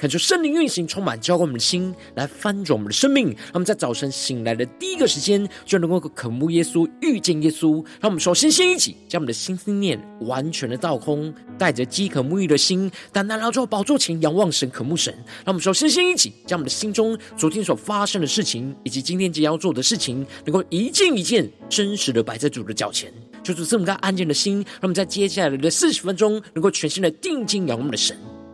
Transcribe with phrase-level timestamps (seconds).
[0.00, 3.26] 恳求圣灵运行，充满浇灌我们的心，来翻转我们的生命。
[3.26, 7.84] 让我们在早晨醒来的第一个时间，就能够渴慕耶稣、遇见耶稣。
[8.00, 15.12] 让我们首先先一起将我们的心思念完全的倒空，带着饥渴沐浴的心，单单来到宝座前仰望神、渴慕神。
[15.44, 24.64] 让我们首先先一起将我们的心中昨天所发生的事情，以及今天即将要做的事情，能够一件一件真实的摆在主的脚前，就是这么个安静的心。
[24.80, 28.16] 让我们在接下来的四十分钟，能够全心的定睛仰望我们的神。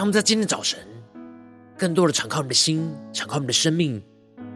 [0.00, 0.78] 让我们在今天早晨，
[1.76, 4.02] 更多的敞开我们的心，敞开我们的生命，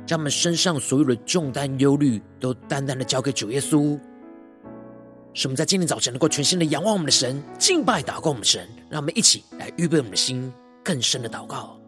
[0.07, 4.01] 将我们身上所有的重担、忧虑，都单单的交给主耶稣。
[5.35, 8.67] 使我们在今天早晨能够全心的仰望我们的神，敬拜祷告我们的神。
[8.89, 10.51] 让我们一起来预备我们的心，
[10.83, 11.79] 更深的祷告。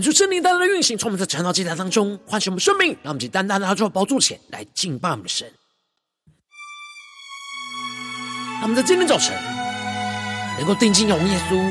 [0.00, 5.46] 恳求圣灵单单的运行，从我们在晨祷祭坛当中唤醒我们生命，让我们以单单的拿出宝座前来敬拜我们的神。
[8.60, 9.36] 那我们在今天早晨
[10.56, 11.70] 能够定睛仰望耶稣，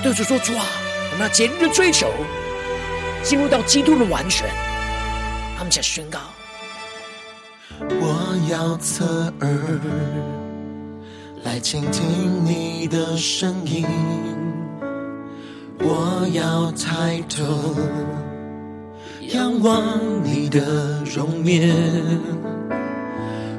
[0.00, 0.64] 对主说：“主啊，
[1.10, 2.08] 我们要竭力的追求，
[3.24, 4.48] 进入到基督的完全。”
[5.58, 6.20] 他们想宣告
[7.82, 9.80] ：“我要侧耳
[11.42, 13.84] 来倾听你的声音。”
[15.82, 17.74] 我要抬头
[19.32, 21.74] 仰望你的容颜，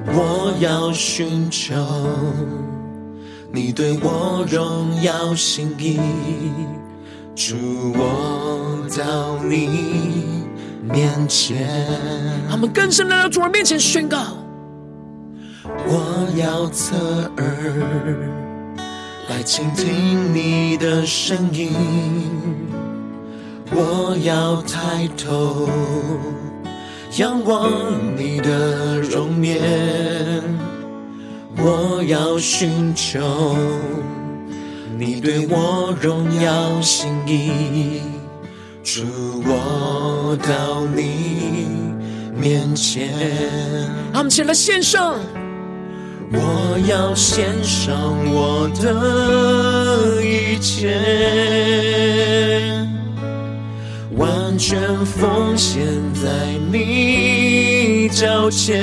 [0.07, 1.73] 我要寻求
[3.51, 5.99] 你对我荣耀心意，
[7.35, 7.55] 主，
[7.95, 10.45] 我到你
[10.83, 11.67] 面前。
[12.49, 14.19] 他们更深来到主人面前宣告：
[15.65, 16.95] 我要侧
[17.37, 18.40] 耳。
[19.31, 21.71] 来倾听你的声音，
[23.71, 25.69] 我要抬头
[27.15, 27.71] 仰望
[28.17, 30.43] 你的容颜，
[31.55, 33.55] 我要寻求
[34.99, 38.01] 你对我荣耀心意，
[38.83, 39.01] 主，
[39.45, 41.69] 我到你
[42.35, 43.13] 面前。
[44.11, 45.15] 他们起来献上。
[46.33, 47.93] 我要献上
[48.33, 50.95] 我的一切，
[54.15, 56.29] 完全奉献在
[56.71, 58.81] 你脚前，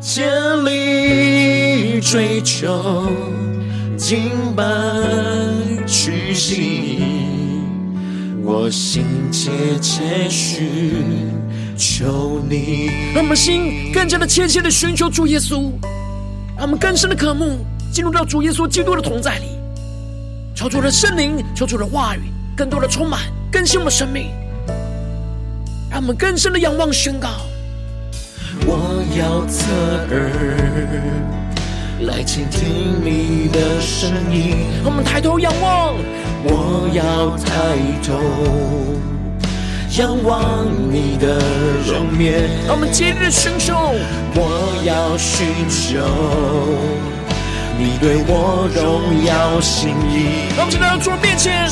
[0.00, 0.28] 竭
[0.64, 3.08] 力追求，
[3.96, 4.62] 敬拜
[5.86, 6.98] 屈膝，
[8.44, 10.68] 我心切切许。
[11.76, 15.70] 求你，让我们心更加的切切的寻求主耶稣，
[16.56, 17.58] 让我们更深的渴慕，
[17.92, 19.44] 进入到主耶稣基督的同在里，
[20.54, 22.20] 求主的圣灵，求主的话语，
[22.56, 23.20] 更多的充满
[23.52, 24.30] 更新我们生命，
[25.90, 27.28] 让我们更深的仰望宣告。
[28.64, 29.70] 我要侧
[30.10, 30.30] 耳
[32.06, 35.94] 来倾听你的声音，我们抬头仰望，
[36.44, 39.15] 我要抬头。
[39.90, 41.38] 仰望你的
[41.86, 43.72] 容颜，我们今日寻求，
[44.34, 46.04] 我要寻求
[47.78, 50.52] 你对我荣耀心意。
[50.56, 51.70] 让我们来到主面前，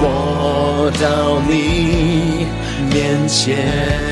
[0.00, 2.46] 我到你
[2.92, 3.56] 面前。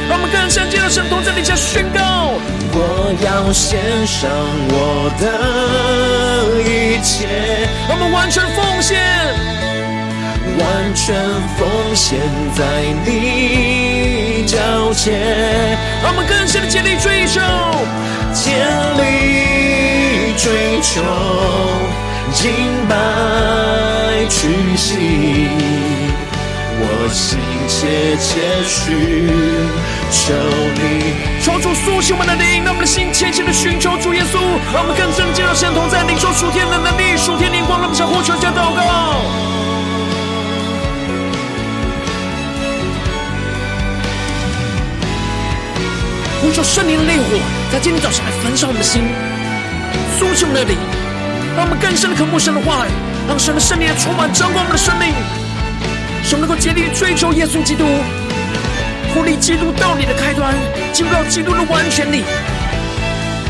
[0.09, 2.35] 让我们更深进入神同在底下宣告，
[2.75, 4.31] 我要献上
[4.71, 7.27] 我的一切，
[7.89, 8.99] 让我们完全奉献。
[10.57, 11.15] 完全
[11.57, 12.19] 奉献
[12.55, 12.65] 在
[13.05, 14.57] 你脚
[14.95, 15.13] 前，
[16.03, 17.41] 让我们更深的竭力追求，
[18.33, 18.65] 竭
[18.97, 21.03] 力追求，
[22.33, 22.51] 敬
[22.89, 22.95] 拜
[24.29, 25.49] 屈膝，
[26.81, 29.29] 我心切切寻
[30.11, 30.35] 求
[30.75, 30.83] 你。
[31.41, 34.39] 求主苏醒我们的灵，让我们的心切切的寻求主耶稣，
[34.73, 39.23] 让我们更深进入神同在，领受属天的能力、属天灵光，让我们向呼求加祷告。
[46.49, 47.25] 呼求圣灵的烈火，
[47.71, 49.03] 在今天早上来焚烧我们的心，
[50.19, 50.79] 苏醒我们的灵，
[51.55, 52.91] 让我们更深的渴慕神的话语，
[53.29, 55.13] 让神的圣灵充满掌管我们的生命，
[56.25, 57.85] 使我们能够竭力追求耶稣基督，
[59.13, 60.55] 脱离基督道理的开端，
[60.91, 62.25] 进入到基督的完全里，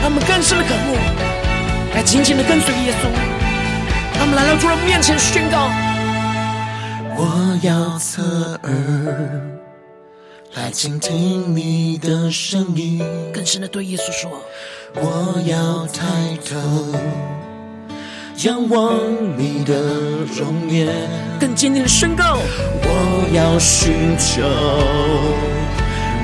[0.03, 0.99] 让我们更深的渴慕，
[1.95, 3.07] 来紧紧的跟随耶稣，
[4.19, 5.71] 让我们来到主的面前宣告：
[7.15, 9.58] 我要侧耳。
[10.55, 13.01] 来倾听你的声音，
[13.33, 14.31] 更深的对耶稣说：
[14.95, 16.07] 我要抬
[16.49, 16.57] 头
[18.45, 18.95] 仰望
[19.37, 19.75] 你的
[20.37, 20.89] 容颜，
[21.39, 22.39] 更坚定的宣告：
[22.83, 24.43] 我要寻求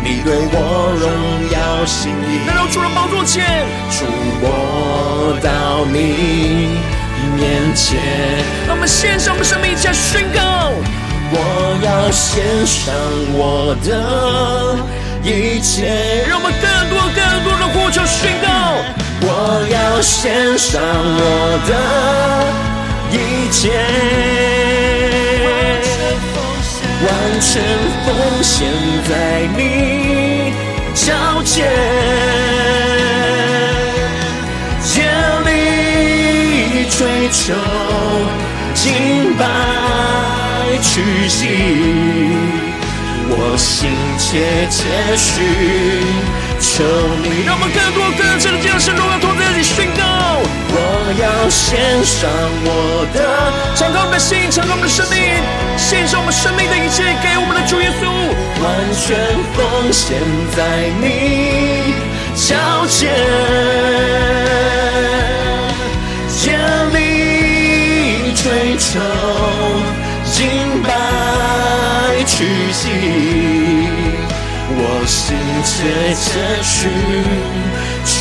[0.03, 1.07] 你对我荣
[1.53, 2.49] 耀心意。
[2.49, 4.07] 来到主的宝座前，主
[4.41, 6.79] 我到你
[7.37, 8.01] 面前，
[8.67, 10.73] 让我们献上我们生命，一起来宣告。
[11.33, 11.37] 我
[11.83, 12.95] 要献上
[13.33, 13.89] 我的
[15.23, 18.47] 一切，让我们更多更多的呼求宣告。
[19.27, 19.29] 我
[19.71, 21.73] 要献上我的
[23.11, 23.15] 一
[23.51, 23.73] 切，
[27.07, 27.09] 完
[27.41, 27.51] 全
[28.05, 28.07] 奉
[28.43, 28.53] 献
[29.09, 29.13] 在
[29.57, 30.53] 你
[30.95, 31.03] 脚
[31.43, 31.55] 前，
[34.83, 34.93] 竭
[35.47, 35.49] 力
[36.91, 36.99] 追
[37.31, 37.43] 求
[38.75, 40.44] 敬拜。
[40.83, 41.47] 屈膝，
[43.29, 44.85] 我心切切
[45.17, 45.33] 寻
[46.61, 46.85] 求
[47.23, 47.45] 你。
[47.47, 50.03] 让我们更多更深的将神荣耀同在一起宣告。
[50.77, 50.79] 我
[51.21, 52.29] 要献上
[52.65, 53.19] 我的，
[53.77, 55.19] 敞开我们的心，敞开我们的生命，
[55.77, 58.03] 献上我们生命的一切给我们的主耶稣，
[58.61, 59.17] 完全
[59.55, 60.19] 奉献
[60.57, 61.95] 在你
[62.35, 62.57] 脚
[62.89, 63.13] 前，
[66.29, 66.59] 竭
[66.93, 68.99] 力追求。
[72.35, 72.89] 敬拜屈膝，
[74.77, 75.75] 我心切
[76.15, 76.25] 切
[76.63, 76.91] 寻
[78.05, 78.13] 求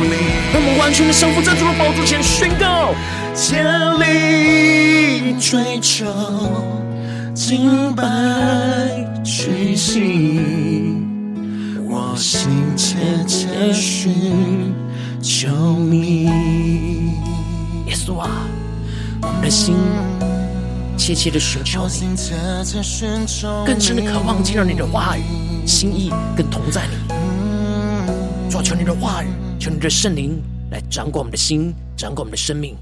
[0.00, 0.06] 你。
[0.54, 2.94] 我们完全的降服在主的宝座前宣告，
[3.34, 3.62] 竭
[3.98, 6.06] 力追求
[7.34, 8.04] 敬拜
[9.24, 10.94] 屈膝，
[11.88, 12.96] 我心切
[13.26, 14.72] 切寻
[15.20, 15.48] 求
[15.78, 16.26] 你。
[17.86, 18.30] 耶稣啊，
[19.22, 19.74] 我们的心。
[21.06, 22.00] 切切的寻求你，
[23.64, 25.22] 更深的渴望听到你的话语，
[25.64, 26.96] 心意更同在你。
[28.50, 30.42] 主啊，求你的话语，求你的圣灵
[30.72, 32.76] 来掌管我们的心，掌管我们的生命，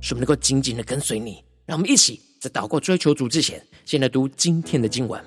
[0.00, 1.44] 使我们能够紧紧的跟随你。
[1.64, 5.22] 让我们一起在祷告追求主之前，先来读今天的经文。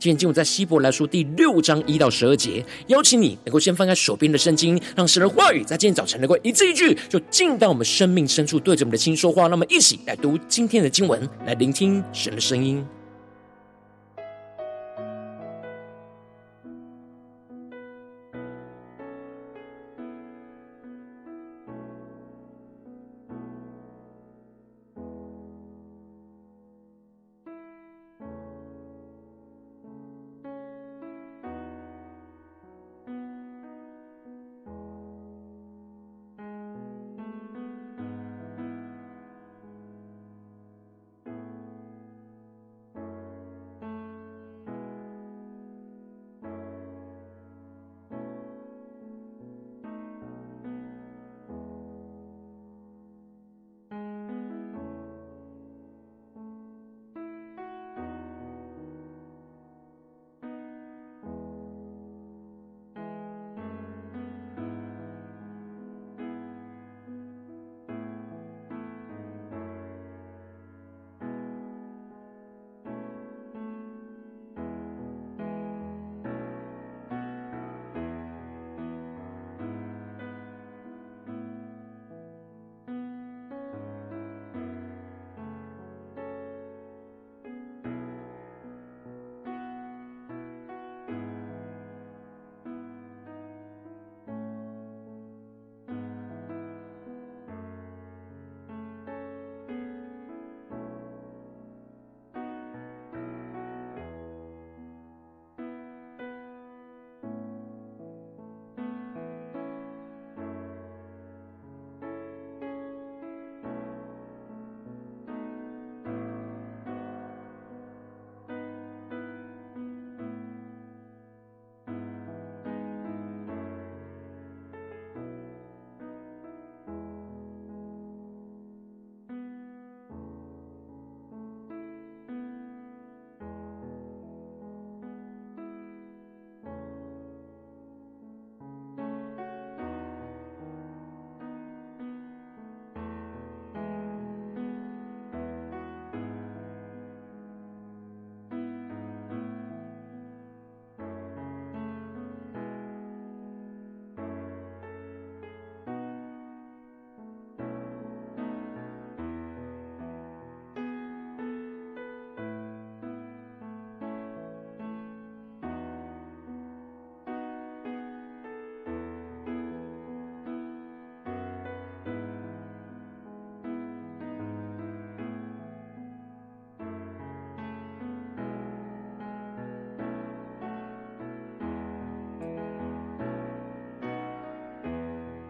[0.00, 9.46] 今天经文在希伯来书第六章一到十二节，邀请你能够先翻开手边的圣经，让神的话语在今天早晨能够一字一句，就进到我们生命深处，对着我们的心说话。
[9.48, 12.82] 那么，一起来读今天的经文，来聆听神的声音。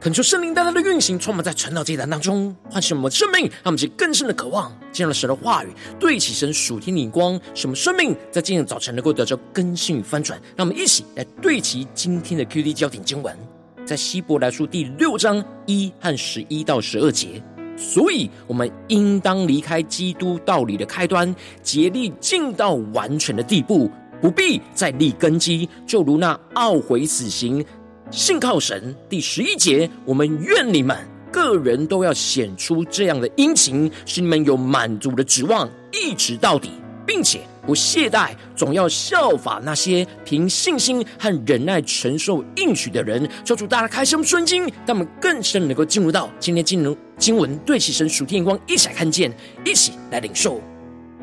[0.00, 10.40] 恳求圣灵大大的运行，充满在传道祭坛当中，唤醒我们的生命，让我们去更深的渴望见到神的话语，对齐神属天的光，使我们生命在今天早晨能够得到更新与翻转。
[10.56, 13.36] 让我们一起来对齐今天的 QD 焦点经文，
[13.84, 17.42] 在希伯来书第六章一和十一到十二节。
[17.76, 27.62] 所以，我们应当离开基督道理的开端，竭力进到完全的地步，不必再立根基，就如那懊悔死刑。
[28.10, 30.96] 信靠神，第十一节，我们愿你们
[31.30, 36.70] 个人都要显出这样的殷勤，使你们有满足的指望，一直到底，
[37.06, 43.28] 并且不懈怠，总要效法那些凭信心和忍耐承受应许的人。
[43.44, 49.32] 求主大家开箱圣经，让我们更深能够进入到今天经文经文，对齐神属天光，一起来看见，
[49.64, 50.60] 一起来领受。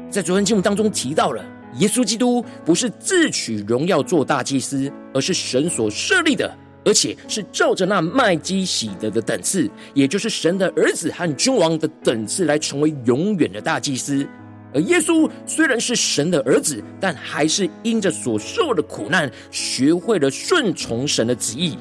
[0.09, 1.43] 在昨天经文当中提到了，
[1.79, 6.49] 耶稣基督不是自取荣耀做大祭司，而是神所设立的。
[6.87, 14.25] 而且是照着那麦基洗德的等次，也就是神的儿子和君王的等次，来成为永远的大祭司。
[14.73, 21.77] 而耶稣虽然是神的儿子，但还是因着所受的苦难，学会了顺从神的旨意，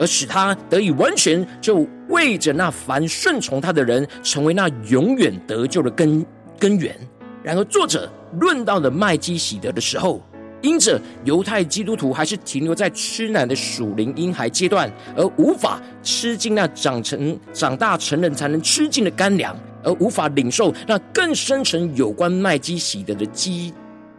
[0.00, 6.26] 而使他得以完全，就为着那凡顺从他的人，成为那永远得救的根
[6.58, 6.96] 根源。
[7.44, 10.20] 然而，作者论到了麦基洗德的时候，
[10.62, 23.72] 因着犹太基督徒还是停留在吃奶的属灵婴孩阶段，而无法吃进那长成长大成人才能吃进的干粮，而无法领受那更深层有关麦基洗德的基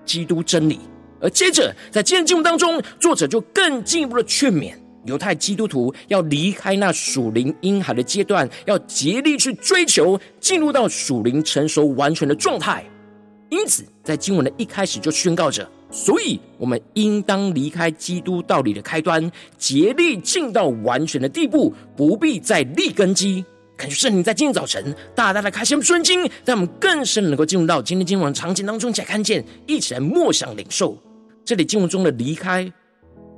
[0.06, 0.80] 基督真理。
[1.20, 4.74] 而接着在今天经文当中，作者就更进一步的劝勉
[5.06, 12.84] 犹太基督徒要离开那属灵婴孩的阶段，要竭力去追求进入到属灵成熟完全的状态。
[13.50, 15.70] 因此，在经文的一开始就宣告着。
[15.92, 23.44] 所以，我们应当离开基督道理的开端，竭力进到完全的地步，不必再立根基。
[23.76, 30.98] 感谢圣灵在今天早晨大大的开箱圣经，让我们更深能够进入到今天经文场景当中，才看见，一起来默想领受。
[31.44, 32.72] 这里经文中的离开，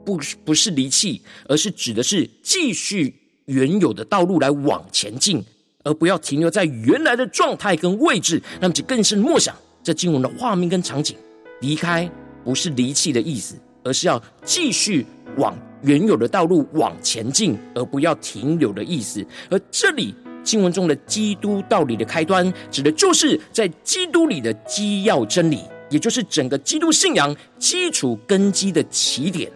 [0.05, 5.43] 不不是离弃，而是指的是继续原有的道路来往前进，
[5.83, 8.39] 而不要停留在原来的状态跟位置。
[8.59, 11.15] 让我们更深默想这经文的画面跟场景，
[11.61, 12.07] 离开。
[12.43, 15.05] 不是离弃的意思，而是要继续
[15.37, 19.25] 往原有的道路往前进，而不要停留的意思。
[19.49, 25.59] 而这里经文中的基督道理的开端，指的就是在基督里的基要真理，
[25.89, 29.51] 也就是整个基督信仰基础根基的起点。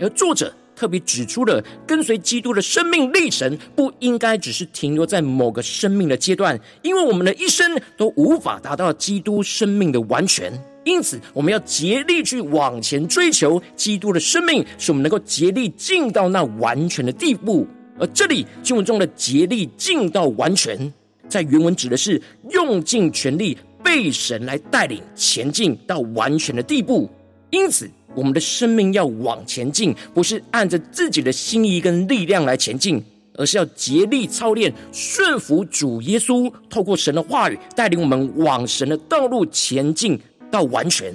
[0.00, 10.52] 而作者特别指出了，跟随基督的生命历程，不应该只是停留在某个生命的阶段，因为我们的一生都无法达到基督生命的完全。
[10.84, 17.66] 因此，我们要竭力去往前追求基督的生命，使我们能够竭力进到那完全的地步。
[17.98, 20.92] 而这里经文中的“竭力进到完全”，
[21.26, 27.08] 在原文指的是用尽全力被神来带领前进到完全的地步。
[27.50, 33.02] 因此，我们的生命要往前进，不是按着自己的心意跟力量来前进，
[33.34, 40.20] 而是要竭力操练顺服主耶稣，透过神的话语带领我们往神的道路前进。
[40.50, 41.12] 到完全，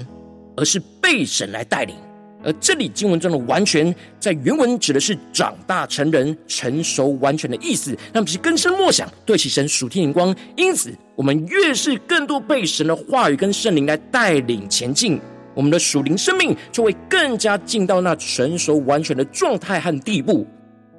[0.58, 1.96] 而是被神来带领。
[2.44, 7.92] 而这里经文中的“完全”在原文指的是长大成人、成熟完全的意思。
[8.12, 10.36] 让我们去更深莫想，对齐神属天眼光。
[10.58, 15.18] 因此，我们越是更多被神的话语跟圣灵来带领前进，
[15.54, 20.46] 我们的属灵生命就会更加进到那成熟完全的状态和地步。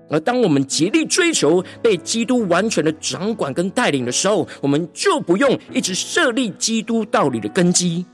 [0.08, 8.04] 而当我们竭力追求被基督完全的掌管跟带领的时候，我们就不用一直设立基督道理的根基。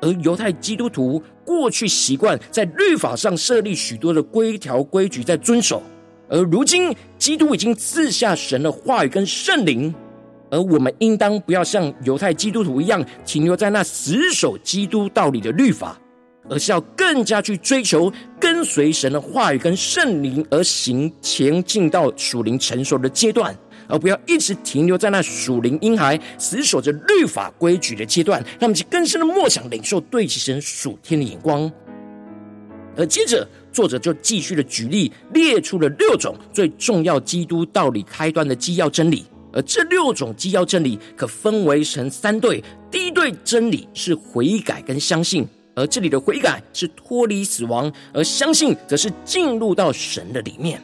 [0.00, 5.82] 而犹太基督徒过去习惯在律法上设立许多的规条规矩在遵守，
[6.28, 9.92] 而如今基督已经赐下神的话语跟圣灵，
[10.50, 15.98] 而我们应当不要像犹太基督徒一样停留在那死守基督道理的律法，
[16.48, 23.56] 而是要更加去追求跟随神的话语跟圣灵而行，前进到属灵成熟的阶段。
[23.90, 31.72] 而不要一直停留在那属灵婴孩死守着律法规矩的阶段，让我们去更深的默想领受对齐神属天的眼光。
[32.94, 39.24] 而接着作者就继续的举例，列出了六种最重要基督道理开端的基要真理。
[39.52, 50.80] 而这六种基要真理可分为成三对，第一对真理是悔改跟相信，而这里的悔改是脱离死亡，而相信则是进入到神的里面。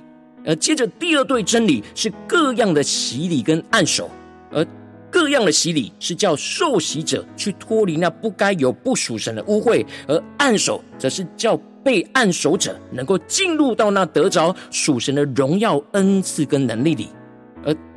[0.46, 4.10] 而接着第二对真理是各样的洗礼跟按手，
[4.50, 4.66] 而
[5.10, 17.08] 各样的洗礼是叫受洗者去脱离那不该有不属神的污秽，而按手则是叫被按手者能够进入到那得着属神的荣耀恩赐跟能力里。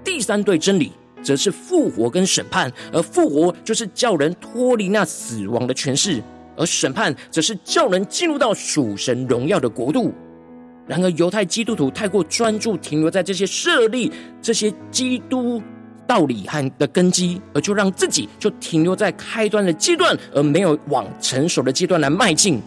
[0.08, 2.72] 第三对真理，则是复活跟审判。
[2.94, 6.24] 而复活就是叫人脱离那死亡的权势，
[6.56, 10.14] 而审判则是叫人进入到属神荣耀的国度。
[10.88, 14.10] 然而，犹太基督徒太过专注停留在这些设立、
[14.42, 15.62] 这些基督
[16.08, 22.62] 道理和的根基，而就让自己就停留在开端的阶段，而没有往成熟的阶段来迈进。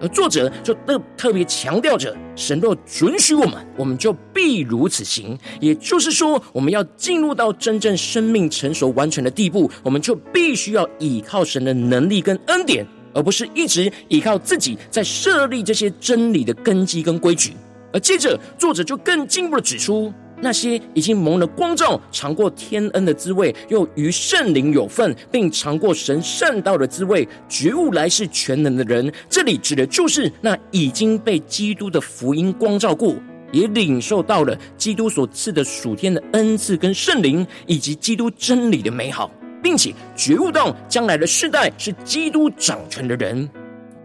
[0.00, 5.38] 而作者就特特别强调着，神若准许我们，我们就必如此行。
[5.60, 17.54] 也就是说，我们要进入到真正生命成熟完全的地步，我们就必须要依靠神的能力跟恩典，而不是一直依靠自己在设立这些真理的根基跟规矩。
[17.92, 20.12] 而接着，作者就更进一步的指出。
[20.40, 33.14] 那些已经蒙了光照、尝过天恩的滋味，又与圣灵有份，并尝过神善道的滋味，觉悟来世全能的人，这里指的就是那已经被基督的福音光照过，
[33.50, 39.30] 也领受到了基督所赐的属天的恩赐跟圣灵，以及基督真理的美好，
[39.62, 43.48] 并且觉悟到将来的世代是基督掌权的人。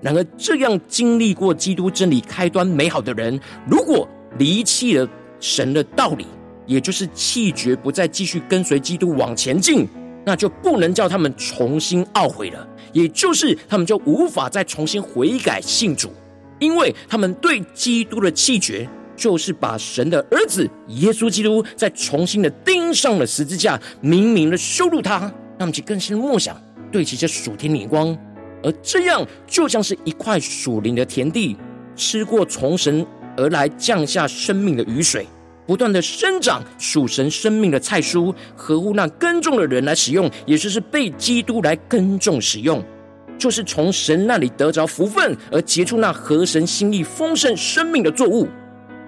[0.02, 5.06] 然而，这样经历过基督真理开端美好的人，如果离弃了。
[5.42, 6.26] 神的道理，
[6.66, 9.86] 也就是弃绝，不再继续跟随基督往前进，
[10.24, 12.66] 那就不能叫他们重新懊悔了。
[12.94, 16.12] 也就是他们就无法再重新悔改信主，
[16.60, 28.16] 因为他们对基督的弃绝，就是把神的儿子耶稣基督再重新的钉上了十字架，明明的羞辱他，让其更深默想，对其这属天眼光，
[28.62, 31.58] 而这样就像是一块属灵的田地，
[31.96, 33.06] 吃过从神。
[33.38, 35.26] 而来降下生命的雨水，
[35.66, 42.84] 不断的生长属神生命的菜蔬，合乎那耕种的人来使用，也就是被基督来耕种使用，
[43.38, 48.48] 就是从神那里得着福分，而结出那合神心意丰盛生命的作物。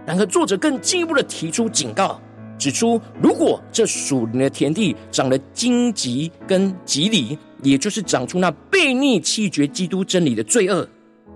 [0.06, 2.22] 然而，作者更进一步的提出警告，
[2.58, 10.88] 指出如果这属灵的田地长了荆棘跟蒺藜，也就是长出那悖逆弃绝基督真理的罪恶。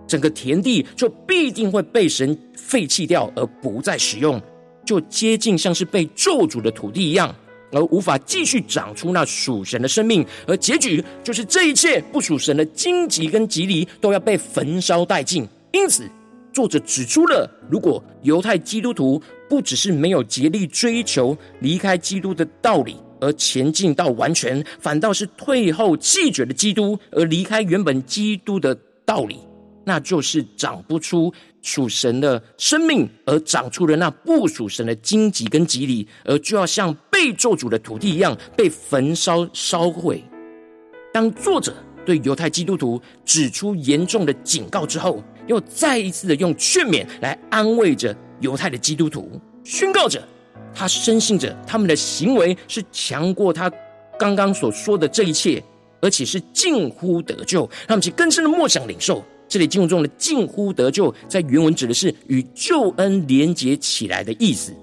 [0.08, 4.41] 整个田地就必定会被神废弃掉，而不再使用，
[4.86, 7.36] 就接近像是被咒诅的土地一样，
[7.72, 10.26] 而无法继续长出那属神的生命。
[10.48, 15.48] 而结局就是这一切不属神的荆棘跟蒺藜都要被焚烧殆尽。
[15.74, 16.10] 因此，
[16.54, 28.74] 作者指出了，如果犹太基督徒不只是没有竭力追求离开基督的道理而前进到完全，反倒是退后弃绝了基督，而离开原本基督的
[29.06, 29.38] 道理。
[29.88, 40.21] 那就是长不出属神的生命，而长出了那不属神的荆棘跟蒺藜，而就要像被咒诅的土地一样被焚烧烧毁。
[41.13, 41.73] 当作者
[42.06, 50.21] 对犹太基督徒指出严重的警告之后，又再一次的用劝勉来安慰着犹太的基督徒，宣告着
[50.76, 53.71] 他深信着他们的行为是强过他
[54.19, 55.63] 刚刚所说的这一切，
[56.02, 59.23] 而且是近乎得救，让他们去更深的默想领受。
[59.47, 64.73] 这里经文中的“近乎得救”在原文指的是与救恩连结起来的意思，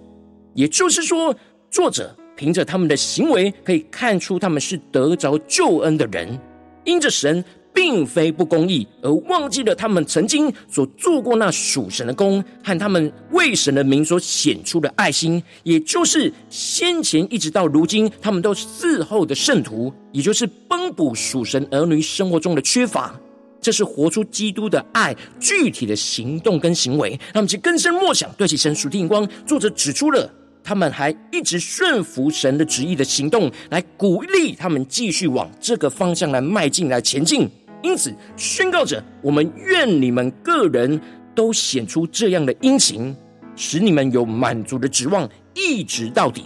[0.55, 1.35] 也就是说，
[1.71, 6.39] 作者凭着他们的行为可以看出他们是得着救恩的人，
[6.85, 23.21] 因着神并非不公义，而忘记了他们曾经所做过那属神的工和他们为神的名所显出的爱心，也就是先前一直到如今他们都伺候的圣徒，也就是帮补属神儿女生活中的缺乏。
[23.65, 29.27] 这是活出基督的爱具体的行动跟行为，让我们去更深默想，对其神属定光。
[29.47, 30.31] 作者指出了
[30.63, 37.49] 他们还一直顺服神的旨意的行动，来鼓励他们继续往这个方向来迈进、来前进。
[37.83, 41.01] 因此宣告着：我们愿你们个人
[41.35, 43.17] 都显出这样的殷勤，
[43.57, 46.45] 使你们有满足的指望，一直到底。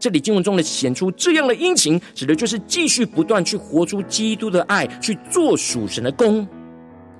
[0.00, 6.46] 这里经文中的显出这样的殷勤，指的就是继续不断去活出基督的爱，去做属神的工。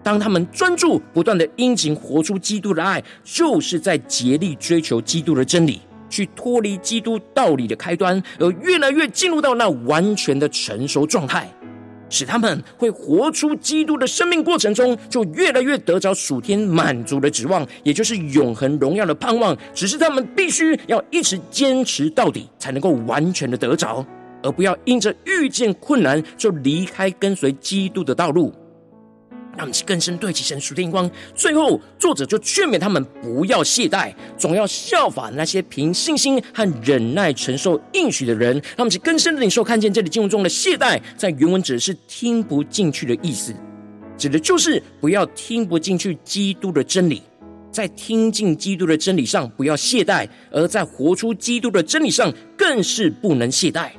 [0.07, 11.53] 当他们专注不断的殷勤活出基督的爱，就是在竭力追求基督的真理，去脱离基督道理的开端，而越来越进入到那完全的成熟状态，
[12.09, 19.59] 使他们会活出基督的生命过程中，就越来越得着属天满足的指望，也就是永恒荣耀的盼望。
[19.75, 24.07] 只是他们必须要一直坚持到底，才能够完全的得着，
[24.41, 28.55] 而不要因着遇见困难就离开跟随基督的道路。
[29.57, 31.11] 让我们更深对其神属天眼光。
[31.35, 38.55] 最后，作者就劝勉他们不要懈怠，总要效法那些凭信心和忍耐承受应许的人。
[38.77, 43.55] 让我们更深的领受，看见这里经文中的懈怠，在原文指的是听不进去的意思。
[44.19, 47.23] 指的就是不要听不进去基督的真理，
[47.71, 53.91] 在听进基督的真理上不要懈怠，而在活出基督的真理上更是不能懈怠。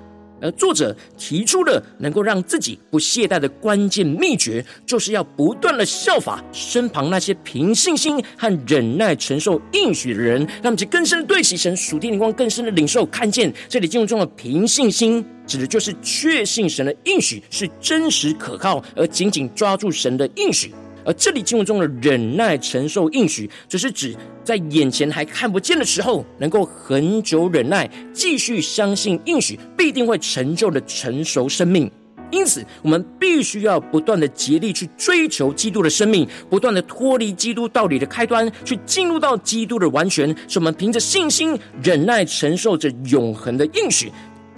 [0.41, 13.53] 而作者提出了能够让自己不懈怠的关键秘诀，就是要不断的效法身旁那些凭信心和忍耐承受应许的人，让其更深的对齐神属天灵光，更深的领受看见。
[13.67, 20.73] 这里经文中的凭信心，指的就是确信神的应许是真实可靠，而紧紧抓住神的应许。
[21.07, 31.89] 而这里经文中的忍耐承受应许，只是指在眼前还看不见的时候，能够恒久忍耐，继续相信应许必定会成就的成熟生命。
[32.29, 44.11] 因此，我们必须要不断的竭力去追求基督的生命，不断的脱离基督道理的开端，去进入到基督的完全，使我们凭着信心忍耐承受着永恒的应许。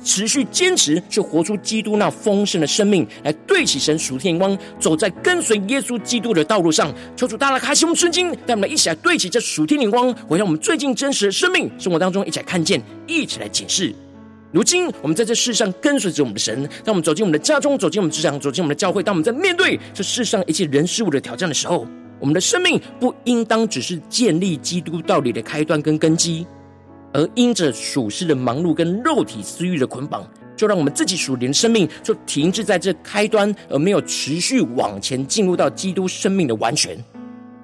[0.04, 6.94] 持续坚持去活出基督那丰盛的生命，来对齐神属天光，走在跟随耶稣基督的道路上。
[7.16, 13.94] 求主大大开启我们圣经，带我们一起来对齐这属天灵光，回到我们最近真实的生命生活当中，一起来看见，一起来检视。
[14.52, 21.86] 如今我们在这世上跟随着我们的神，当我们走进我们的家中，走进我们职场，走进我们的教会，当我们在面对这世上一切人事物的挑战的时候，
[22.20, 26.48] 我们的生命不应当只是建立基督道理的开端跟根基。
[27.14, 36.98] 而因着属世的忙碌跟肉体私欲的捆绑，就让我们自己属灵的生命就停滞在这开端，而没有持续往前进入到基督生命的完全。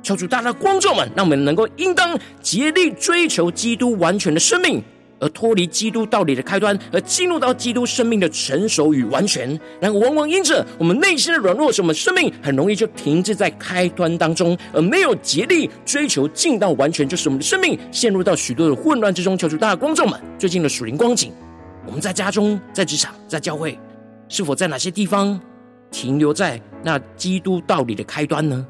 [0.02, 4.84] 求主大大光照们，让我们能够应当竭力追求基督完全的生命。
[5.20, 19.38] 而脱离基督道理的开端，而进入到基督生命的成熟与完全，然后往往因着我们内心的软弱，使我们生命很容易就停滞在开端当中，而没有竭力追求进到完全，就是我们的生命陷入到许多的混乱之中。
[19.38, 21.32] 求主大家观众们，最近的属灵光景，
[21.86, 23.78] 我们在家中、在职场、在教会，
[24.28, 25.40] 是否在哪些地方
[25.92, 28.66] 停留在那基督道理的开端呢？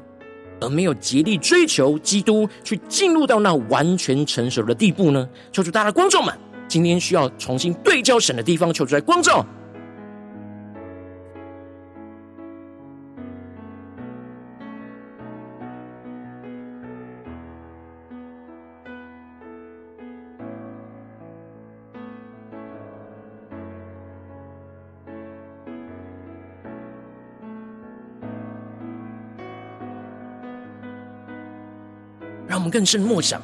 [0.60, 5.28] 而没有竭力追求基督，去进入到那完全成熟的地步呢？
[5.52, 6.34] 求主大家观众们。
[6.68, 9.44] 今天需要重新对焦神的地方，求助在观众。
[32.66, 33.40] 们更深默想。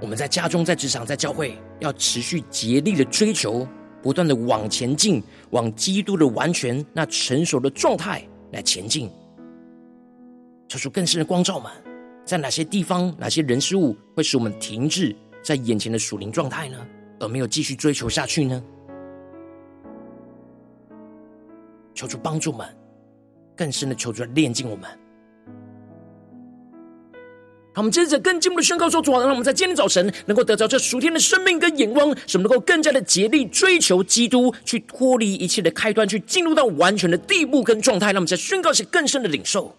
[0.00, 3.68] 我们在家中、在职场、在教会，要持续竭力的追求，
[4.02, 9.10] 不断的往前进，往基督的完全、那成熟的状态来前进。
[10.68, 11.70] 求出更深的光照们，
[12.24, 16.78] 在哪些地方、哪些人事物会使我们停滞在眼前的属灵状态呢？
[17.20, 18.62] 而没有继续追求下去呢？
[21.92, 22.66] 求主帮助们，
[23.56, 24.88] 更深的求主来炼净我们。
[27.78, 38.06] 我们接着更进一步的宣告说：“主啊，让我们在今天早晨能够得到这属天的生命跟眼光，使我们能够更加的竭力追求基督，去脱离一切的开端，去进入到完全的地步跟状态。
[38.08, 39.76] 让我们在宣告是更深的领受。”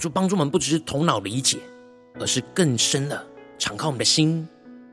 [0.00, 1.58] 主帮助我们，不只是头脑理解，
[2.18, 3.24] 而是更深的
[3.58, 4.48] 敞开我们的心，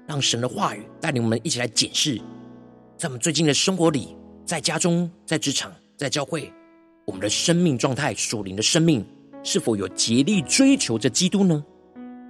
[0.06, 2.22] 让神的话语带领我们一起来检视，
[2.98, 4.16] 在我们最近的生活里，
[4.46, 6.52] 在家中、在职场、在教会，
[7.06, 9.06] 我们的生命状态、属灵的生命，
[9.44, 11.64] 是否有竭力追求着基督呢？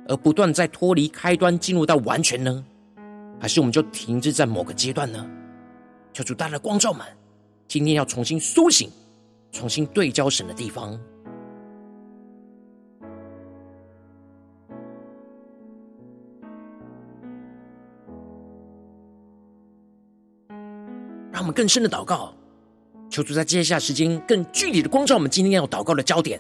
[0.08, 2.64] 而不断在脱离开端，进入到完全呢？
[3.40, 5.30] 还是我们就停滞在某个阶段呢？
[6.14, 7.06] 求主带来光照们，
[7.68, 8.90] 今天要重新苏醒、
[9.52, 11.00] 重新对焦神的地方。
[21.48, 22.34] 我们更深的祷告，
[23.10, 26.38] 求主在接下来时间更具体的光照我们今天要祷告的焦点。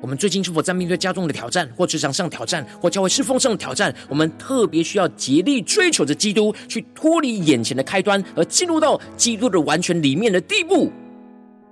[0.00, 3.94] 我们最近是否在面对家中的挑战，或职场上挑战，或教会侍奉上的挑战？
[4.08, 10.90] 我们特别需要竭力追求着基督，去脱离眼前的开端，而进入到基督的完全里面的地步。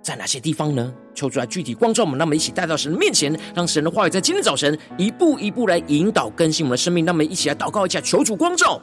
[0.03, 0.93] 在哪些地方呢？
[1.15, 7.07] 求主来具体光照我们，让我们一起带到神的面前，让神的话语在今天早晨一步一步来引导更新我们的生命。
[7.07, 8.79] 让我们一起来祷告一下，求主光照。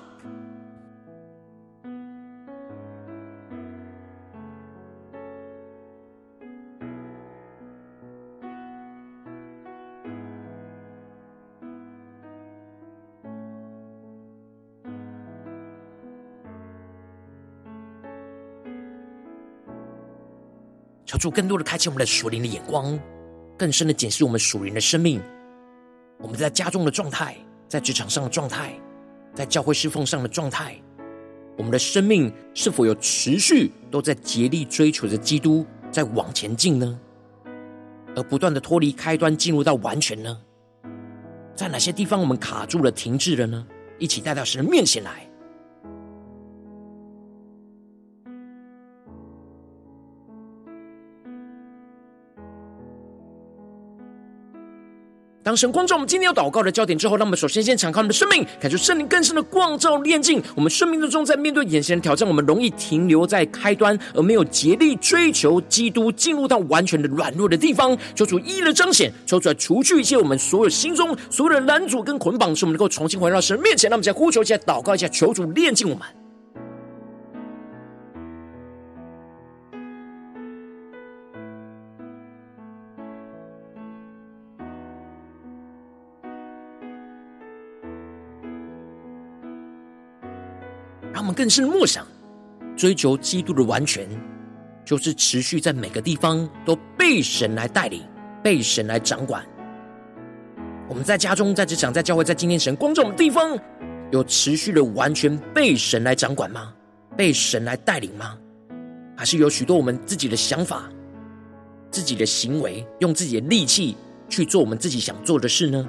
[21.26, 23.00] 主更多的开启我们的属灵的眼光，
[23.58, 25.20] 更深的检视我们属灵的生命。
[26.20, 27.36] 我们在家中的状态，
[27.68, 28.80] 在职场上的状态，
[29.34, 30.80] 在教会侍奉上的状态，
[31.58, 37.00] 我们的生命是否有持续都在竭力追求着基督，在往前进呢？
[38.16, 40.40] 而不断的脱离开端，进入到完全呢？
[41.56, 43.66] 在哪些地方我们卡住了、停滞了呢？
[43.98, 45.25] 一起带到神的面前来。
[55.46, 67.96] 当神光照我们今天要祷告的焦点之后，让我们首先先敞开我们的生命，感受圣灵更深的光照炼净我们生命之中，在面对眼前的挑战，我们容易停留在开端，而没有竭力追求基督，进入到完全的软弱的地方。
[68.16, 73.88] 求主一一的彰显，求主来除去一切我们所有心中所有的拦阻跟捆绑，使我们能够重新回到神面前。
[73.88, 76.25] 让我们再呼求一下，祷告一下，求主炼净我们。
[91.46, 92.04] 更深默想，
[92.76, 94.10] 追求基督的完全，
[94.84, 98.02] 就是持续在每个地方都被神来带领，
[98.44, 99.46] 被神来掌管。
[100.90, 103.56] 我们在家中、在职场、在教会、在今天神光照的地方，
[104.12, 106.74] 有持续的完全被神来掌管吗？
[107.16, 108.36] 被神来带领吗？
[109.16, 110.90] 还是有许多我们自己的想法、
[111.92, 113.96] 自己的行为，用自己的力气
[114.28, 115.88] 去做我们自己想做的事呢？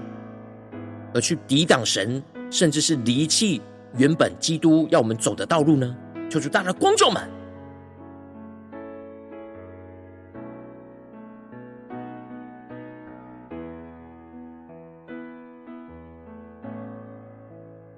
[1.14, 3.62] 而去抵挡神，甚至是离弃。
[3.96, 5.96] 原本基督要我们走的道路呢？
[6.28, 7.22] 求主大大的光照们。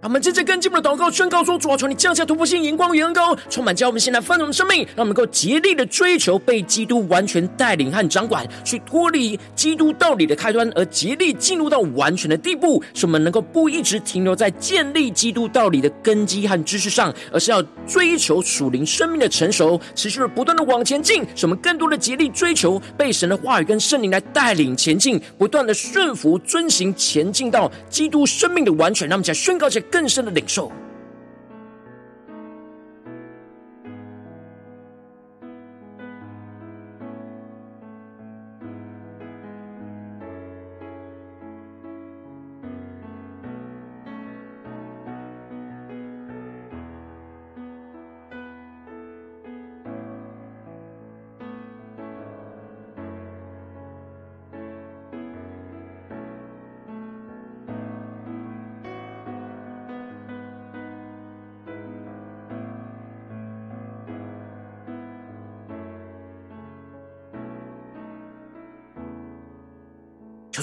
[0.08, 29.06] 我们接着跟进我们的祷告，宣告说：主啊，求你降下突破性眼光与恩膏，充满教我们现在丰盛的生命，让我们能够竭力的追求被基督完全带领和掌管，去脱离基督道理的开端，而竭力进入到完全的地步，使我们能够不一直停留在建立基督道理的根基和知识上，而是要追求属灵生命的成熟，持续的不断的往前进，使我们更多的竭力追求被神的话语跟圣灵来带领前进，不断的顺服遵行前进到基督生命的完全。
[29.06, 29.97] 让我们再宣告这更。
[29.98, 30.70] 更深的领受。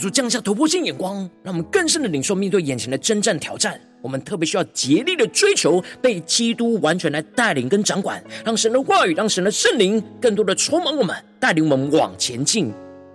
[0.05, 3.81] 主降下突破性眼光，让我们更深的领受面对眼前的征战挑战。
[4.03, 12.71] 我们特别需要竭力的追求被基督完全来带领跟掌管，让神的话语，让神的圣灵更多的充满我们，带领我们往前进。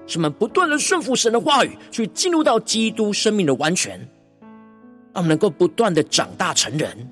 [0.08, 3.96] 使我们不断的顺服神的话语，去进入到基督生命的完全，
[5.12, 7.08] 让我们能够不断的长大成人，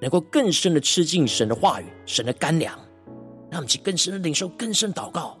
[0.00, 2.72] 能够更深的吃进神的话语、神的干粮，
[3.50, 5.38] 让我们去更深的领受、更深祷告。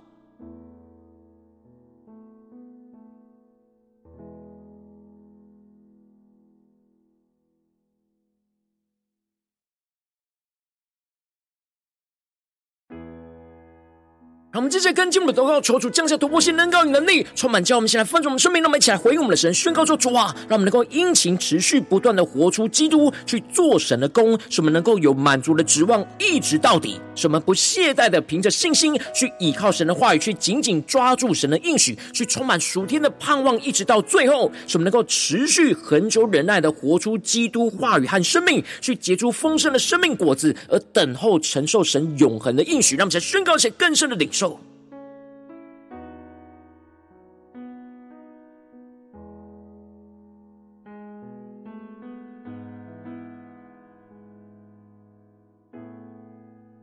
[14.52, 18.60] 让我们接着跟进我们的祷告，求主降下突破性能高与能力，充满教我们先来丰盛我们生命。
[18.62, 27.00] 让我们一起来回应我们的神，宣告说：主啊，让我们能够殷勤持续不断的活出基督，去做神的工，使我们能够有满足的指望，一直到底。
[27.14, 34.52] 使我们不懈怠的凭着信心去倚靠神的话语，去紧紧抓住神的应许，去充满属天的盼望，一直到最后。
[34.66, 42.96] 使我们能够持续恒久忍耐的活出基督话语和生命，去结出丰盛的生命果子，而等候承受神永恒的应许。
[42.96, 44.41] 让我们来宣告一些更深的领受。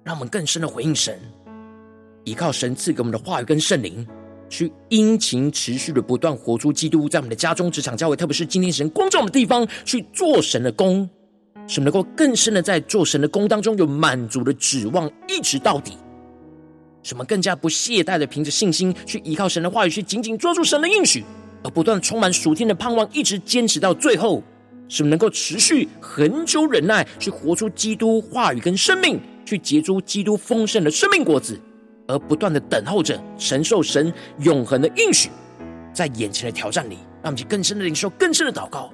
[0.10, 1.20] 让我们更深的回应神，
[2.24, 4.04] 依靠神赐给我们的话语跟圣灵，
[4.50, 11.08] 去殷勤持续的不断活出基督，在我们的家中、职场、教会，特别是今天神光照我们的地方，去做神的工，
[11.68, 15.96] 使我们能够更深的在做神的工当中有满足的指望，一直到底。
[17.04, 21.24] 使我们更加不懈怠的凭着信心去依靠神的话语，去紧紧抓住神的应许，
[21.64, 24.42] 而不断充满属天的盼望，一直坚持到最后。
[24.92, 31.60] 使我们能够持续恒久忍耐，去活出基督话语跟生命，去结出基督丰盛的生命果子，
[32.08, 35.32] 而不断的等候着承受神永恒的应许，
[35.92, 38.94] 在眼前的挑战里，让我们去更深的领受，更深的祷告。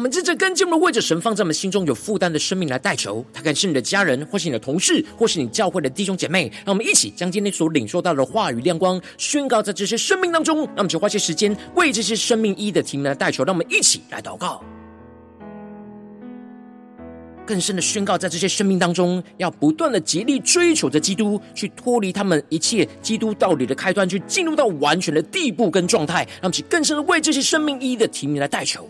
[0.00, 6.50] 我们真正跟进我们为着神放在我们心中有负担的生命来代求，他可能是你的家人，或是你的同事，或是你教会的弟兄姐妹。
[6.64, 10.60] 让我们一起将今天所领受到的话语亮光宣告在这些生命当中。
[10.60, 13.44] 让我们就花些时间为这些生命一的提名来代求。
[13.44, 14.64] 让我们一起来祷告，
[17.44, 26.26] 更深的宣告在这些生命当中，要不断的竭力追求着基督，去脱离他们一切基督道理的开端，去进入到完全的地步跟状态。
[26.40, 28.88] 让我们去更深的为这些生命一的提名来代求。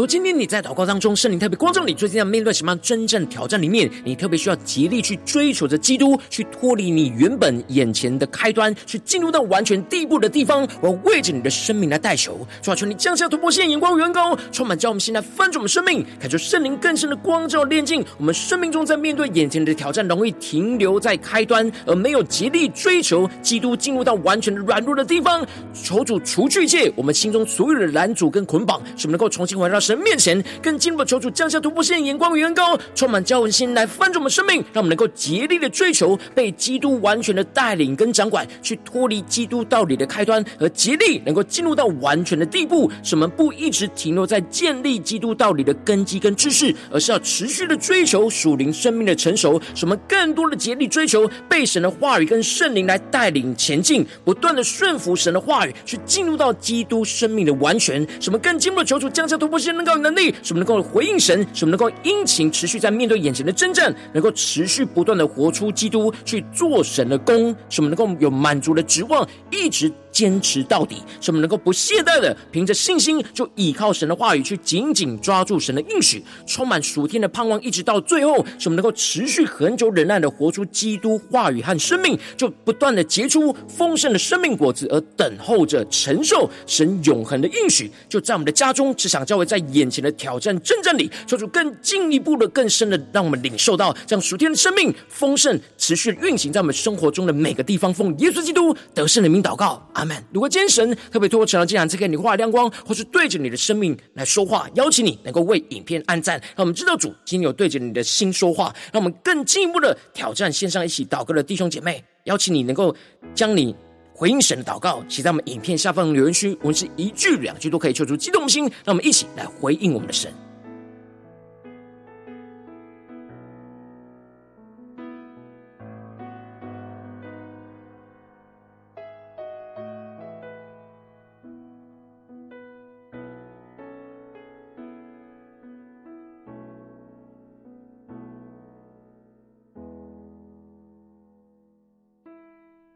[0.00, 10.66] 如今天你在祷告当中，圣灵特别光照你，最近在面对什么样真正挑战里面，你特别需要极力去追求着基督，去脱离你原本眼前的开端，去进入到完全地步的地方。
[10.80, 25.46] 我要为着你的生命来代求，主啊，求你降下突破线，眼光远高，充满叫我们现在翻转我们生命，感受圣灵更深的光照炼净我们生命中，在面对眼前的挑战，容易停留在开端，而没有极力追求基督，进入到完全的软弱的地方。
[25.74, 42.88] 求主除去一切我们心中所有的拦阻跟捆绑，使我们能够重新回到神面前，更进一步求主降下突破线，眼光远高，充满教文心来翻转我们生命，让我们能够竭力的追求被基督完全的带领跟掌管，去脱离基督道理的开端，和竭力能够进入到完全的地步。
[43.02, 49.60] 使我们不一直停留在建立基督道理的根基跟知识，而是要持续的追求属灵生命的成熟。
[49.74, 58.06] 使我们更多的竭力追求被神的话语跟圣灵来带领前进，不断的顺服神的话语，去进入到基督生命的完全。
[58.20, 60.00] 使我们更进一步的求主降下突破线，能够。
[60.00, 69.92] 能力，使我们能够回应神，使我们能够殷勤持续在面对眼前的征战，能够持续不断的活出基督，去做神的工，使我们能够有满足的指望，一直。
[70.12, 87.88] 坚持到底，使我们能够不懈怠的凭着信心，就倚靠神的话语去紧紧抓住神的应许，充满属天的盼望，一直到最后，使我们能够持续恒久忍耐的活出基督话语和生命，就不断的结出丰盛的生命果子，而等候着承受神永恒的应许。
[88.08, 97.92] 就在我们的家中，只想教会在眼前的挑战征战里，求主更进一步的、更深的，让我们领受到这样属天的生命丰盛，持续运行在我们生活中的每个地方。
[97.92, 99.86] 奉耶稣基督得胜的名祷告。
[99.92, 100.16] 阿门。
[100.32, 112.94] 如果今天神特别透过成长，竟然赐给你画亮光，或是对着你的生命来说话，邀请你能够为影片按赞，让我们知道主今天有对着你的心说话，让我们更进一步的挑战线上一起祷告的弟兄姐妹，邀请你能够
[113.34, 113.74] 将你
[114.20, 120.30] 回应神的祷告写在我们影片下方留言区，我们是一句两句都可以，求出激动心，让我们一起来回应我们的神。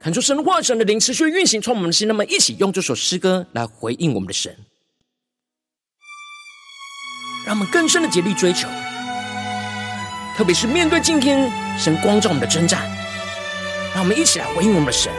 [0.05, 4.55] 喊出神话神的灵持续运行，从我们的心，那么一起用这首诗歌来回应我们的神，
[7.46, 8.68] 让我们更深的竭力追求。
[10.36, 12.86] 特别是面对今天神光照我们的征战，
[13.94, 15.11] 让我们一起来回应我们的神，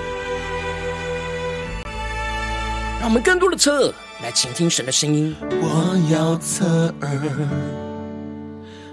[2.99, 5.35] 让我们更多的侧耳来倾听神的声音。
[5.49, 7.09] 我要侧耳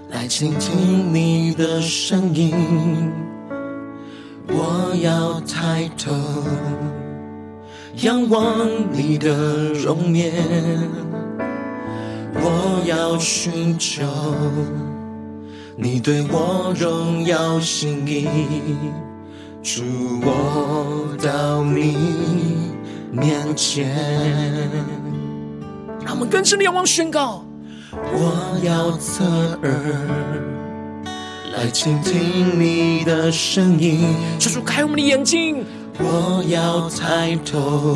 [0.09, 3.11] 来倾听你的声音，
[5.03, 6.13] 要抬头
[7.97, 9.33] 仰望你的
[9.73, 10.31] 容颜，
[12.35, 14.01] 我要寻求
[15.75, 18.29] 你对我荣耀心意，
[19.61, 19.83] 主，
[20.21, 21.97] 我到你
[23.11, 23.93] 面前。
[26.05, 27.43] 让我们更深的仰望宣告，
[27.91, 29.25] 我要侧
[29.63, 29.69] 耳
[31.55, 35.63] 来倾听你的声音，求主开我们的眼睛。
[35.99, 37.95] 我要抬头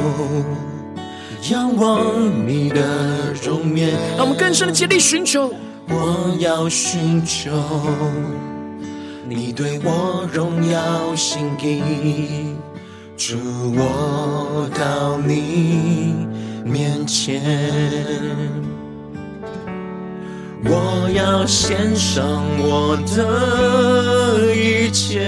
[1.50, 5.52] 仰望你的容颜，让我们更深的竭力寻求。
[5.90, 7.50] 我要寻求
[9.28, 12.56] 你对我荣耀心意，
[13.18, 13.38] 主，
[13.76, 16.14] 我到你
[16.64, 17.42] 面前，
[20.66, 25.22] 我要献上我的一切，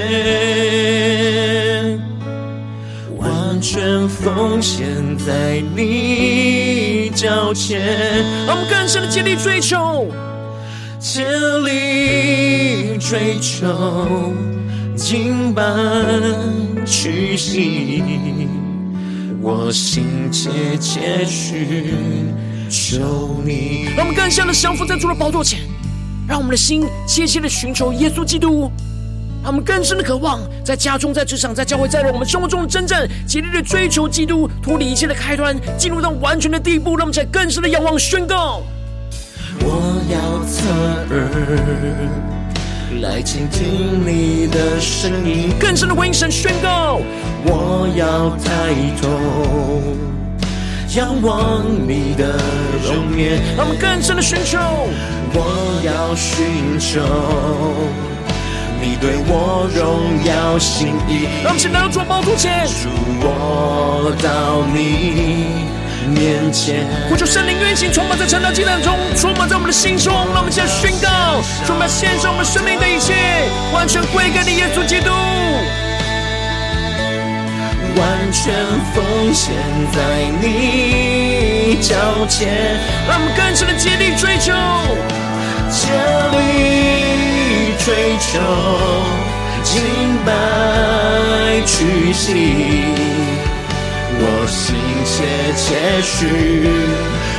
[3.17, 7.79] 完全奉献在你脚前。
[8.47, 10.07] 让我们更深的竭力追求，
[10.99, 11.23] 竭
[11.65, 14.33] 力追求，
[14.95, 15.63] 敬拜
[16.85, 18.03] 屈膝。
[19.41, 20.49] 我心切
[20.81, 22.33] 切寻
[22.69, 25.59] 求你，让我们更深的降服在主的宝座前，
[26.27, 28.71] 让我们的心切切的寻求耶稣基督，
[29.41, 38.61] 让我们更深的渴望在家中、在职场、在教会、在我们生活中的真正竭力的追求基督，脱离一切的开端，进入到完全的地步，让我们在更深的仰望宣告。
[39.61, 40.69] 我要侧
[41.15, 42.09] 耳。
[43.01, 46.99] 来倾听你的声音，更深的回应神宣告。
[47.45, 49.07] 我要抬头
[50.95, 52.33] 仰望你的
[52.83, 54.57] 容颜，让我们更深的寻求。
[55.31, 56.99] 我要寻求
[58.81, 61.27] 你对我荣耀心意。
[61.43, 62.89] 让我们先来到主宝座前，主，
[63.21, 65.69] 我到你
[66.09, 70.11] 面前，呼求圣灵运行，充满在晨祷祭坛中，充满在我们的心中。
[70.33, 73.13] 让我们现在宣告，充满献上我们生命的一切，
[73.71, 75.11] 完全归给你，耶稣基督，
[77.95, 78.53] 完全
[78.93, 79.53] 奉献
[79.93, 79.97] 在
[80.41, 81.95] 你脚
[82.27, 82.79] 前。
[83.07, 84.53] 让我们更深的竭力追求，
[85.69, 85.89] 竭
[86.31, 86.37] 力
[87.83, 87.87] 追
[88.19, 88.39] 求，
[89.63, 89.81] 敬
[90.25, 90.27] 拜
[91.65, 92.85] 屈膝。
[94.21, 94.75] 我心
[95.05, 95.15] 切
[95.55, 96.17] 切寻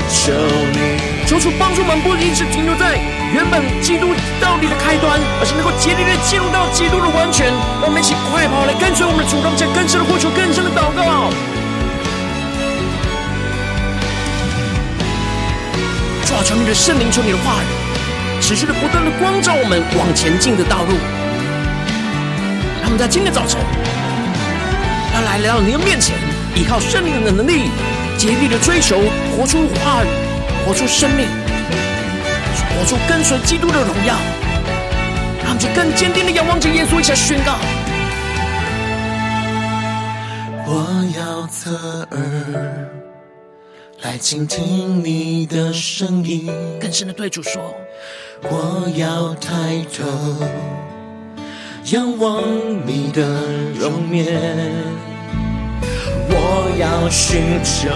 [0.09, 0.33] 求
[0.73, 0.79] 你，
[1.31, 2.99] 求主帮助我们，不一直停留在
[3.33, 4.11] 原本基督
[4.43, 7.47] 道理的开端，而是能够竭力的进入到基督的完全。
[7.79, 11.31] 让我们一起快跑来跟随我们的主，让我们更深的呼求，更深的祷告。
[16.27, 17.71] 主啊，求你的圣灵，求你的话语，
[18.43, 20.99] 持续的不断的光照我们往前进的道路。
[22.83, 23.63] 让我们在今天早晨，
[25.15, 26.19] 要来来到你的面前。
[26.59, 27.71] 依靠圣灵的能力，
[28.19, 28.99] 竭力的追求，
[29.31, 30.09] 活出话语，
[30.67, 31.27] 活出生命，
[32.79, 34.15] 活出跟随基督的荣耀，
[35.43, 37.57] 让我们就更坚定的仰望着耶稣，一起来宣告。
[40.67, 42.89] 我要侧耳
[44.03, 46.49] 来倾听你的声音，
[46.81, 47.75] 更深的对主说，
[48.45, 50.07] 我要抬头
[51.93, 52.43] 仰望
[52.87, 53.23] 你的
[53.79, 54.41] 容面。
[56.33, 57.91] 我要寻求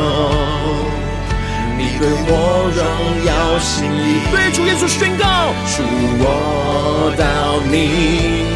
[1.77, 2.83] 你对我荣
[3.27, 5.83] 耀心意，对主耶稣宣告，主
[6.21, 8.47] 我到你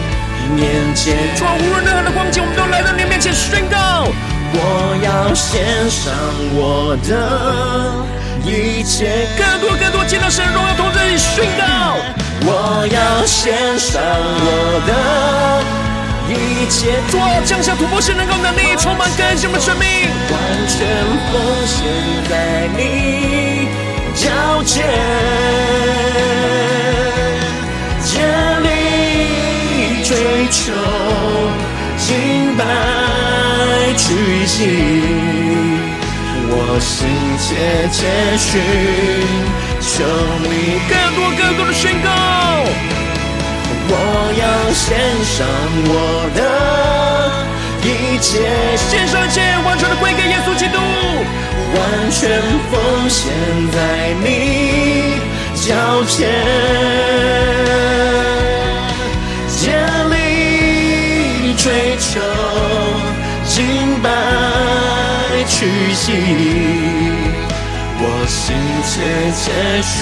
[0.54, 4.08] 面前，主啊，无论任何的光景，我们都来到你面前宣告。
[4.50, 6.14] 我要献上
[6.54, 7.92] 我的
[8.44, 11.96] 一切，更多更多见到神荣耀同在，宣告。
[12.40, 15.77] 我要献上我的。
[16.28, 19.88] 一切主啊，降下突破性能够能力，充满更新的生命，
[20.30, 20.86] 完全
[21.32, 21.86] 奉献
[22.28, 23.68] 在你
[24.14, 24.28] 脚
[24.64, 24.84] 前，
[28.04, 28.20] 竭
[28.62, 28.66] 力
[30.04, 30.10] 追
[30.50, 30.72] 求，
[31.96, 32.60] 敬拜
[33.96, 34.56] 屈膝，
[36.50, 37.08] 我心
[37.38, 37.98] 切切
[38.36, 38.46] 寻
[39.80, 40.04] 求
[40.42, 42.06] 你，更多更多的宣告。
[44.30, 44.84] 我要献
[45.24, 45.48] 上
[45.88, 46.40] 我的
[47.82, 48.44] 一切，
[48.76, 50.76] 献上一切，完全的归给耶稣基督，
[51.72, 53.32] 完全奉献
[53.72, 54.26] 在你
[55.54, 56.28] 脚前，
[59.48, 59.72] 竭
[60.10, 62.20] 力追求，
[63.46, 63.64] 敬
[64.02, 64.10] 拜
[65.48, 65.64] 屈
[65.94, 66.12] 膝，
[67.98, 68.54] 我心
[68.84, 68.92] 切
[69.32, 69.40] 切
[69.80, 69.96] 寻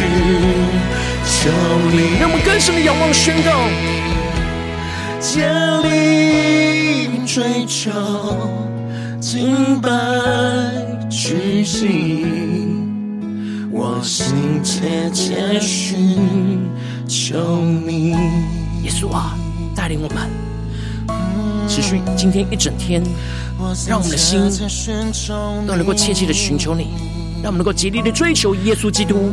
[1.25, 1.49] 求
[1.93, 3.51] 你，让我们更深的仰望宣告，
[5.21, 5.47] 竭
[5.83, 7.91] 力追求，
[9.21, 9.91] 敬拜
[11.11, 12.57] 举行。
[13.73, 16.19] 我心切切寻
[17.07, 18.11] 求你，
[18.83, 19.37] 耶稣啊，
[19.75, 20.29] 带领我们
[21.69, 23.03] 持续今天一整天，
[23.89, 24.41] 让我们的心
[25.67, 26.89] 都能够切切的寻求你，
[27.43, 29.31] 让我们能够竭力的追求耶稣基督，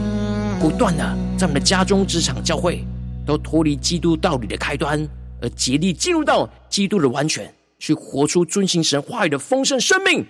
[0.59, 1.03] 不断的
[1.38, 2.86] 在我们的家中、职场、教会
[3.25, 5.07] 都脱离基督道理的开端，
[5.43, 10.25] 而竭力进入到基督的完全，去活出遵行神话语的丰盛生命，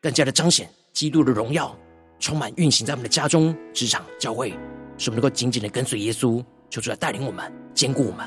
[0.00, 1.76] 更加的彰显基督的荣耀。
[2.18, 4.48] 充满运行在我们的家中、职场、教会，
[4.96, 8.26] 使我们能够紧紧的跟随耶稣，求主来带领我们、坚固我们。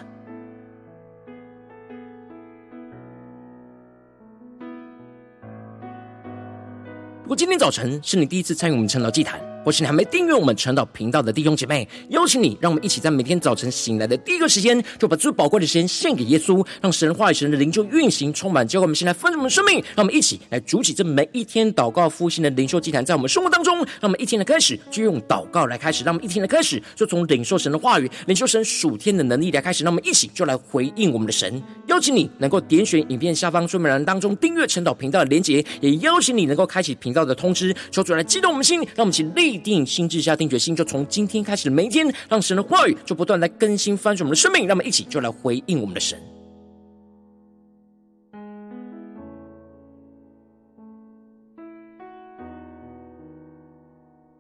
[7.24, 31.62] 如果今天早晨是你第一次参与我们晨祷祭坛，或是你还没订阅我们传道频道的弟兄姐妹，邀请你，让我们一起在每天早晨醒来的第一个时间，就把最宝贵的时间献给耶稣，让神话语、神的灵就运行充满，教会我们先来分盛我们的生命，让我们一起来筑起这每一天祷告复兴的灵修祭坛，在我们生活当中，让我们一天的开始就用祷告来开始，让我们一天的开始就从领受神的话语、领受神属天的能力来开始，让我们一起就来回应我们的神。
[31.88, 40.20] 邀请你能够点选影片下方说明栏当中订阅晨祷频道的连结，也邀请你能够开启频道的通知，求主来激动我们的心，让我们一起立定心智。
[40.22, 46.20] 下定决心，就从今天开始的每一天，让神的话语就不断来更新翻转我们的生命，让我们一起就来回应我们的神。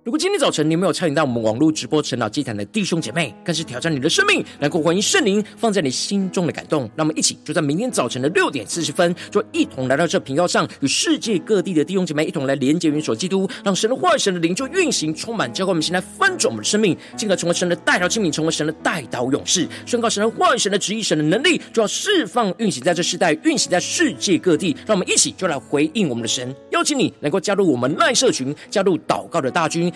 [0.09, 6.89] 如果今天早晨你没有参与到我们网络直播晨祷祭坛的弟兄姐妹，更是挑战你的生命，能够回应圣灵放在你心中的感动。
[6.95, 24.75] 让我们一起就在明天早晨的六点四十分，就一同来到这频道上，与世界各地的弟兄姐妹一同来连接、元首基督，让神的话语、神的灵就运行、充满，教会我们现在翻转我们的生命，进而成为神的代祷器皿，成为神的代祷勇士，宣告神的话语、神的旨意、神的能力，就要释放、运行在这世代，运行在世界各地。
[24.87, 29.93] 让我们一起就来回应我们的神，邀请你能够加入我们赖社群，加入祷告的大军。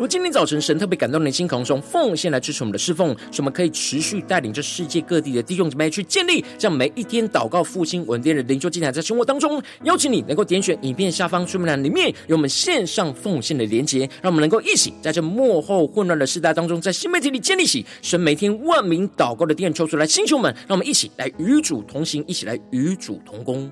[0.00, 23.70] 如今天早晨神特别感动你的心，可能从奉献来支持我们的侍奉，使我们可以持续带领着世界各地的弟兄姊妹去建立这样每一天祷告复兴稳定的灵修进展，在生活当中，邀请你能够点选影片下方说明栏里面有我们线上奉献的连结，让我们能够一起在这幕后混乱的时代当中，在新媒体里建立起神每天万名祷告的殿，抽出来星球们，让我们一起来与主同行，一起来与主同工。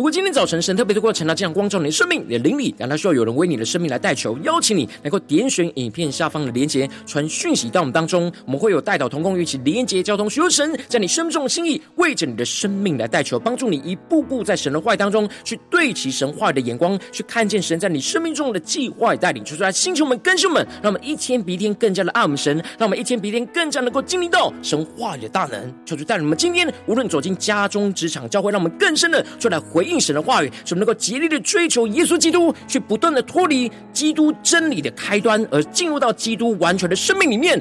[0.00, 19.44] 如果今天早晨神特别透过晨祷这样光照你的生命，你的灵里，感到需要有人为你的生命来代求，邀请你能够点选影片下方的连结，传讯息到我们当中，我们会有代祷同工一起连结交通，寻求神在你生命中的心意，为着你的生命来代求，帮助你一步步在神的话语当中去对齐神话语的眼光，去看见神在你生命中的计划与带领。
[19.44, 25.74] 求出来，星球们、更新们，让我们一天比一天更加的爱我们神，让我们一天比一天更加能够经历到神话语的大能。
[25.84, 29.89] 求主带领我们今天无论走进家中、职场、教会，让我们更深的出来回。
[29.90, 37.60] 应神的话语，使我们能够竭力的追求耶稣基督，去不断的脱离基督真理的开端，而进入到基督完全的生命里面。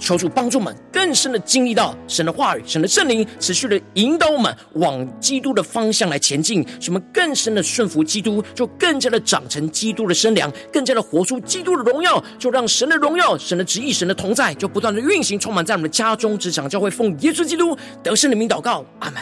[0.00, 19.20] 求主帮助我们更深的经历到神的话语，神的圣灵持续的引导我们往基督的方向来前进，使我们更深的顺服基督，就更加的长成基督的身量，更加的活出基督的荣耀，就让神的荣耀、神的旨意、神的同在，就不断的运行充满在我们的家中、职场、教会，奉耶稣基督得胜的名祷告，阿门。